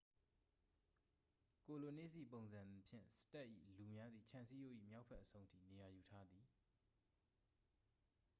[1.65, 6.47] ကိုလိုနစ်၏ ပုံစံဖြင့် စတ့ပ်၏ လူများသည် ခြံစည်းရိုး၏ မြောက်ဘက်အဆုံးထိ နေရာယူထားသည်